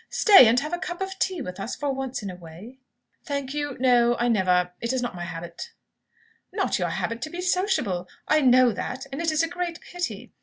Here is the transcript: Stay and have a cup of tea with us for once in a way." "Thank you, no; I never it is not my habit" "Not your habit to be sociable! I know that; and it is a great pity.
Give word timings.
Stay 0.09 0.47
and 0.47 0.61
have 0.61 0.73
a 0.73 0.79
cup 0.79 0.99
of 0.99 1.19
tea 1.19 1.41
with 1.43 1.59
us 1.59 1.75
for 1.75 1.93
once 1.93 2.23
in 2.23 2.31
a 2.31 2.35
way." 2.35 2.79
"Thank 3.23 3.53
you, 3.53 3.77
no; 3.79 4.17
I 4.17 4.29
never 4.29 4.71
it 4.81 4.91
is 4.91 5.03
not 5.03 5.13
my 5.13 5.25
habit" 5.25 5.73
"Not 6.51 6.79
your 6.79 6.89
habit 6.89 7.21
to 7.21 7.29
be 7.29 7.39
sociable! 7.39 8.07
I 8.27 8.41
know 8.41 8.71
that; 8.71 9.05
and 9.11 9.21
it 9.21 9.31
is 9.31 9.43
a 9.43 9.47
great 9.47 9.79
pity. 9.79 10.33